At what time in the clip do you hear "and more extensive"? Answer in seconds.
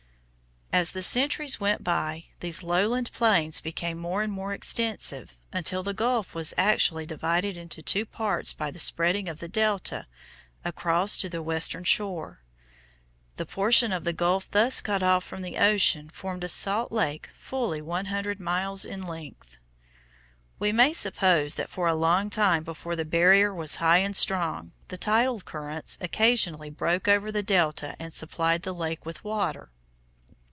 4.23-5.37